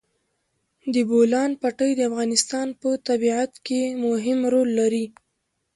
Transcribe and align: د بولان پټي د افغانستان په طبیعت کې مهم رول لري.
د 0.93 0.95
بولان 1.09 1.51
پټي 1.61 1.91
د 1.95 2.01
افغانستان 2.09 2.67
په 2.81 2.89
طبیعت 3.07 3.51
کې 3.65 3.81
مهم 4.05 4.39
رول 4.53 4.69
لري. 4.79 5.05